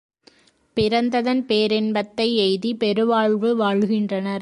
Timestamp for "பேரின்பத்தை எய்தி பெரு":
1.47-3.05